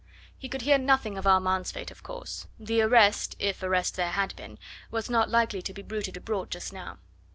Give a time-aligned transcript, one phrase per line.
[0.35, 2.47] He could hear nothing of Armand's fate, of course.
[2.57, 4.57] The arrest if arrest there had been
[4.89, 6.97] was not like to be bruited abroad just now.